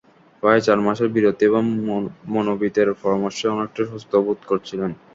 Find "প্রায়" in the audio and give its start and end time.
0.43-0.61